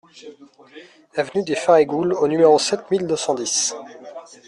[1.15, 3.75] Avenue des Farigoules au numéro sept mille deux cent dix